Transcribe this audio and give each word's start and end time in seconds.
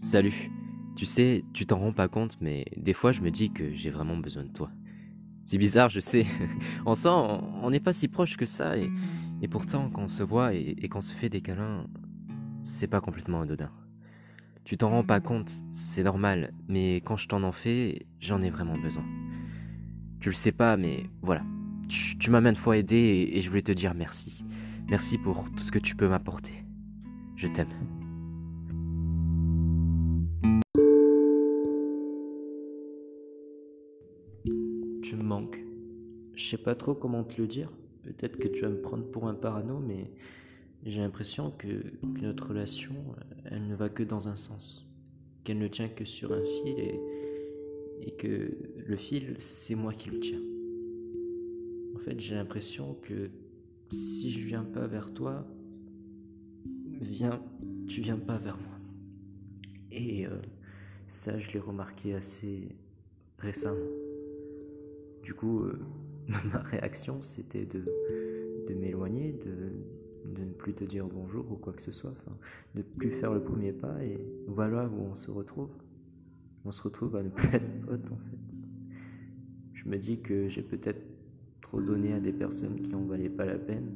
Salut. 0.00 0.50
Tu 0.96 1.04
sais, 1.04 1.44
tu 1.52 1.66
t'en 1.66 1.78
rends 1.78 1.92
pas 1.92 2.08
compte, 2.08 2.38
mais 2.40 2.64
des 2.78 2.94
fois 2.94 3.12
je 3.12 3.20
me 3.20 3.30
dis 3.30 3.52
que 3.52 3.74
j'ai 3.74 3.90
vraiment 3.90 4.16
besoin 4.16 4.44
de 4.44 4.48
toi. 4.48 4.70
C'est 5.44 5.58
bizarre, 5.58 5.90
je 5.90 6.00
sais. 6.00 6.24
En 6.86 6.94
sent, 6.94 7.08
on 7.08 7.70
n'est 7.70 7.80
pas 7.80 7.92
si 7.92 8.08
proche 8.08 8.38
que 8.38 8.46
ça, 8.46 8.78
et, 8.78 8.90
pourtant 9.50 9.90
quand 9.90 10.04
on 10.04 10.08
se 10.08 10.22
voit 10.22 10.54
et, 10.54 10.88
qu'on 10.88 11.02
se 11.02 11.12
fait 11.12 11.28
des 11.28 11.42
câlins, 11.42 11.86
c'est 12.62 12.86
pas 12.86 13.02
complètement 13.02 13.42
anodin. 13.42 13.70
Tu 14.64 14.78
t'en 14.78 14.88
rends 14.88 15.04
pas 15.04 15.20
compte, 15.20 15.52
c'est 15.68 16.02
normal, 16.02 16.54
mais 16.66 16.96
quand 16.96 17.16
je 17.16 17.28
t'en 17.28 17.42
en 17.42 17.52
fais, 17.52 18.06
j'en 18.20 18.40
ai 18.40 18.48
vraiment 18.48 18.78
besoin. 18.78 19.04
Tu 20.20 20.30
le 20.30 20.34
sais 20.34 20.52
pas, 20.52 20.78
mais 20.78 21.10
voilà. 21.20 21.42
Tu, 21.88 22.30
m'as 22.30 22.40
maintes 22.40 22.56
fois 22.56 22.78
aidé 22.78 23.28
et 23.32 23.40
je 23.42 23.50
voulais 23.50 23.62
te 23.62 23.72
dire 23.72 23.92
merci. 23.92 24.44
Merci 24.88 25.18
pour 25.18 25.50
tout 25.50 25.58
ce 25.58 25.70
que 25.70 25.78
tu 25.78 25.94
peux 25.94 26.08
m'apporter. 26.08 26.64
Je 27.36 27.48
t'aime. 27.48 27.99
Tu 35.10 35.16
me 35.16 35.24
manques. 35.24 35.58
Je 36.36 36.50
sais 36.50 36.56
pas 36.56 36.76
trop 36.76 36.94
comment 36.94 37.24
te 37.24 37.40
le 37.40 37.48
dire. 37.48 37.68
Peut-être 38.04 38.38
que 38.38 38.46
tu 38.46 38.60
vas 38.60 38.68
me 38.68 38.80
prendre 38.80 39.02
pour 39.10 39.26
un 39.26 39.34
parano, 39.34 39.80
mais 39.80 40.08
j'ai 40.84 41.00
l'impression 41.00 41.50
que, 41.50 41.82
notre 42.22 42.50
relation, 42.50 42.94
elle 43.46 43.66
ne 43.66 43.74
va 43.74 43.88
que 43.88 44.04
dans 44.04 44.28
un 44.28 44.36
sens. 44.36 44.86
Qu'elle 45.42 45.58
ne 45.58 45.66
tient 45.66 45.88
que 45.88 46.04
sur 46.04 46.32
un 46.32 46.44
fil 46.44 46.78
et, 46.78 47.00
et 48.02 48.12
que 48.12 48.56
le 48.76 48.96
fil, 48.96 49.34
c'est 49.40 49.74
moi 49.74 49.92
qui 49.94 50.10
le 50.10 50.20
tiens. 50.20 50.42
En 51.96 51.98
fait, 51.98 52.20
j'ai 52.20 52.36
l'impression 52.36 52.94
que 53.02 53.30
si 53.90 54.30
je 54.30 54.46
viens 54.46 54.62
pas 54.62 54.86
vers 54.86 55.12
toi, 55.12 55.44
viens, 57.00 57.42
tu 57.88 58.00
viens 58.00 58.16
pas 58.16 58.38
vers 58.38 58.58
moi. 58.58 58.78
Et 59.90 60.28
euh, 60.28 60.40
ça, 61.08 61.36
je 61.36 61.50
l'ai 61.50 61.58
remarqué 61.58 62.14
assez 62.14 62.68
récemment. 63.40 63.90
Du 65.22 65.34
coup, 65.34 65.60
euh, 65.60 65.78
ma 66.52 66.60
réaction, 66.60 67.20
c'était 67.20 67.66
de, 67.66 67.84
m'éloigner, 68.74 69.32
de, 69.32 70.40
ne 70.40 70.52
plus 70.52 70.74
te 70.74 70.84
dire 70.84 71.06
bonjour 71.06 71.50
ou 71.50 71.56
quoi 71.56 71.72
que 71.72 71.82
ce 71.82 71.90
soit, 71.90 72.14
de 72.74 72.82
plus 72.82 73.10
faire 73.10 73.32
le 73.32 73.42
premier 73.42 73.72
pas, 73.72 74.02
et 74.04 74.18
voilà 74.46 74.86
où 74.88 75.00
on 75.10 75.14
se 75.14 75.30
retrouve. 75.30 75.70
On 76.64 76.72
se 76.72 76.82
retrouve 76.82 77.16
à 77.16 77.22
ne 77.22 77.30
plus 77.30 77.48
être 77.54 77.80
potes, 77.86 78.12
en 78.12 78.18
fait. 78.18 78.58
Je 79.72 79.88
me 79.88 79.98
dis 79.98 80.20
que 80.20 80.48
j'ai 80.48 80.62
peut-être 80.62 81.02
trop 81.60 81.80
donné 81.80 82.12
à 82.12 82.20
des 82.20 82.32
personnes 82.32 82.80
qui 82.80 82.94
en 82.94 83.04
valaient 83.04 83.30
pas 83.30 83.44
la 83.46 83.58
peine, 83.58 83.90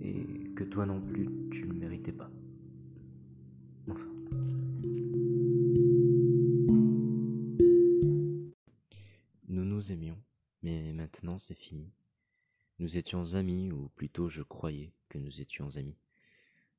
et 0.00 0.24
que 0.54 0.64
toi 0.64 0.84
non 0.84 1.00
plus, 1.00 1.28
tu 1.50 1.64
le 1.64 1.74
méritais 1.74 2.12
pas. 2.12 2.30
Enfin. 3.88 4.08
Nous 9.48 9.64
nous 9.64 9.92
aimions, 9.92 10.16
mais 10.62 10.92
maintenant 10.92 11.38
c'est 11.38 11.54
fini. 11.54 11.92
Nous 12.78 12.96
étions 12.96 13.34
amis, 13.34 13.70
ou 13.70 13.90
plutôt 13.96 14.28
je 14.28 14.42
croyais 14.42 14.92
que 15.08 15.18
nous 15.18 15.40
étions 15.40 15.76
amis. 15.76 15.98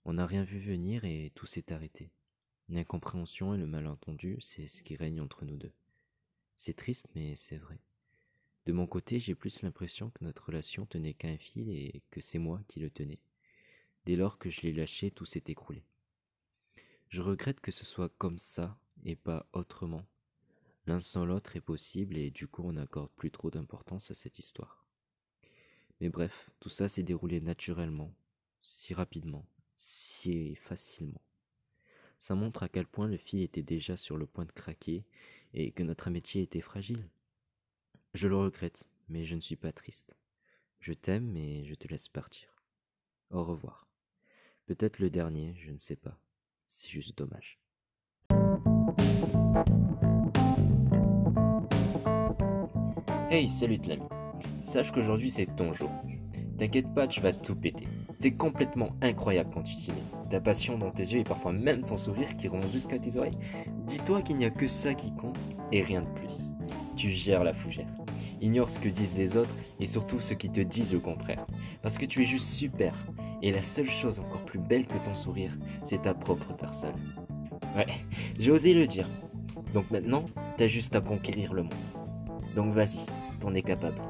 On 0.06 0.14
n'a 0.14 0.26
rien 0.26 0.44
vu 0.44 0.58
venir 0.58 1.06
et 1.06 1.32
tout 1.36 1.46
s'est 1.46 1.72
arrêté. 1.72 2.12
L'incompréhension 2.70 3.54
et 3.54 3.58
le 3.58 3.68
malentendu, 3.68 4.38
c'est 4.42 4.68
ce 4.68 4.84
qui 4.84 4.96
règne 4.96 5.22
entre 5.22 5.46
nous 5.46 5.58
deux. 5.58 5.72
C'est 6.58 6.76
triste, 6.76 7.08
mais 7.16 7.36
c'est 7.36 7.58
vrai. 7.58 7.80
De 8.66 8.72
mon 8.72 8.88
côté, 8.88 9.20
j'ai 9.20 9.36
plus 9.36 9.62
l'impression 9.62 10.10
que 10.10 10.24
notre 10.24 10.46
relation 10.46 10.86
tenait 10.86 11.14
qu'à 11.14 11.28
un 11.28 11.38
fil 11.38 11.70
et 11.70 12.02
que 12.10 12.22
c'est 12.22 12.40
moi 12.40 12.62
qui 12.68 12.80
le 12.80 12.90
tenais. 12.90 13.20
Dès 14.06 14.16
lors 14.16 14.38
que 14.38 14.50
je 14.50 14.62
l'ai 14.62 14.74
lâché, 14.74 15.12
tout 15.12 15.26
s'est 15.26 15.44
écroulé. 15.48 15.84
Je 17.10 17.22
regrette 17.22 17.60
que 17.60 17.72
ce 17.72 17.86
soit 17.86 18.10
comme 18.18 18.38
ça 18.38 18.78
et 19.04 19.16
pas 19.16 19.48
autrement. 19.54 20.06
L'un 20.86 21.00
sans 21.00 21.26
l'autre 21.26 21.56
est 21.56 21.62
possible 21.62 22.18
et 22.18 22.30
du 22.30 22.48
coup 22.48 22.64
on 22.64 22.74
n'accorde 22.74 23.12
plus 23.12 23.32
trop 23.32 23.50
d'importance 23.50 24.12
à 24.12 24.14
cette 24.14 24.40
histoire. 24.40 24.86
Mais 26.02 26.10
bref, 26.10 26.50
tout 26.60 26.70
ça 26.70 26.90
s'est 26.90 27.04
déroulé 27.04 27.40
naturellement, 27.40 28.14
si 28.62 28.94
rapidement, 28.94 29.46
si 29.76 30.56
facilement. 30.56 31.22
Ça 32.20 32.36
montre 32.36 32.64
à 32.64 32.70
quel 32.70 32.88
point 32.88 33.08
le 33.08 33.18
fil 33.18 33.42
était 33.42 33.64
déjà 33.64 33.96
sur 33.96 34.18
le 34.18 34.26
point 34.26 34.46
de 34.46 34.52
craquer 34.52 35.06
et 35.54 35.72
que 35.72 35.84
notre 35.84 36.08
amitié 36.08 36.42
était 36.42 36.62
fragile. 36.62 37.08
Je 38.14 38.28
le 38.28 38.36
regrette, 38.36 38.88
mais 39.10 39.26
je 39.26 39.36
ne 39.36 39.42
suis 39.42 39.56
pas 39.56 39.72
triste. 39.72 40.16
Je 40.80 40.94
t'aime, 40.94 41.32
mais 41.32 41.64
je 41.66 41.76
te 41.76 41.88
laisse 41.88 42.10
partir. 42.10 42.50
Au 43.30 43.44
revoir. 43.44 43.88
Peut-être 44.66 45.00
le 45.00 45.10
dernier, 45.10 45.56
je 45.56 45.72
ne 45.72 45.80
sais 45.80 45.96
pas. 45.96 46.20
C'est 46.68 46.90
juste 46.90 47.18
dommage. 47.18 47.60
Hey, 53.34 53.50
salut 53.50 53.80
l'ami. 53.88 54.04
Sache 54.60 54.92
qu'aujourd'hui 54.92 55.32
c'est 55.32 55.56
ton 55.56 55.74
jour. 55.74 55.90
T'inquiète 56.60 56.94
pas, 56.94 57.08
tu 57.08 57.20
vas 57.20 57.34
tout 57.34 57.56
péter. 57.56 57.88
T'es 58.20 58.30
complètement 58.30 58.90
incroyable 59.02 59.50
quand 59.52 59.64
tu 59.64 59.74
t'y 59.74 59.90
mets. 59.90 60.28
Ta 60.30 60.40
passion 60.40 60.78
dans 60.78 60.92
tes 60.92 61.02
yeux 61.02 61.22
et 61.22 61.24
parfois 61.24 61.52
même 61.52 61.84
ton 61.84 61.98
sourire 61.98 62.36
qui 62.36 62.48
remonte 62.48 62.72
jusqu'à 62.72 63.00
tes 63.00 63.18
oreilles. 63.18 63.34
Dis-toi 63.88 64.22
qu'il 64.22 64.38
n'y 64.38 64.46
a 64.46 64.52
que 64.52 64.68
ça 64.68 64.94
qui 64.94 65.16
compte 65.16 65.50
et 65.72 65.82
rien 65.82 66.04
de 66.04 66.10
plus. 66.10 66.52
Tu 66.96 67.10
gères 67.10 67.44
la 67.44 67.54
fougère. 67.54 67.90
Ignore 68.40 68.70
ce 68.70 68.78
que 68.78 68.88
disent 68.88 69.18
les 69.18 69.36
autres 69.36 69.56
et 69.80 69.88
surtout 69.88 70.20
ceux 70.20 70.36
qui 70.36 70.52
te 70.52 70.62
disent 70.62 70.94
le 70.94 71.00
contraire. 71.00 71.48
Parce 71.82 71.98
que 71.98 72.06
tu 72.06 72.22
es 72.22 72.26
juste 72.26 72.50
super. 72.50 72.94
Et 73.42 73.52
la 73.52 73.64
seule 73.64 73.90
chose 73.90 74.20
encore 74.20 74.46
plus 74.46 74.60
belle 74.60 74.86
que 74.86 75.04
ton 75.04 75.16
sourire, 75.16 75.58
c'est 75.84 76.04
ta 76.04 76.14
propre 76.14 76.54
personne. 76.56 76.94
Ouais, 77.76 77.88
j'ai 78.38 78.52
osé 78.52 78.76
le 78.76 78.86
dire. 78.86 79.10
Donc 79.74 79.90
maintenant, 79.90 80.28
t'as 80.58 80.68
juste 80.68 80.96
à 80.96 81.02
conquérir 81.02 81.56
le 81.56 81.64
monde. 81.64 81.74
Donc 82.56 82.72
vas-y, 82.72 83.08
t'en 83.44 83.56
es 83.56 83.62
capable. 83.62 84.02